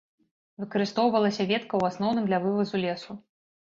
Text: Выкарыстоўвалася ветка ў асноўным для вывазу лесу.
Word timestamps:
Выкарыстоўвалася 0.61 1.47
ветка 1.51 1.69
ў 1.77 1.83
асноўным 1.93 2.25
для 2.33 2.39
вывазу 2.47 2.83
лесу. 2.85 3.11